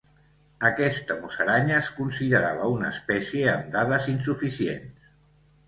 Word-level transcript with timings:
Aquesta 0.69 1.17
musaranya 1.25 1.75
es 1.83 1.91
considerava 1.99 2.71
una 2.77 2.89
espècie 2.95 3.47
amb 3.55 3.71
"dades 3.79 4.11
insuficients". 4.17 5.17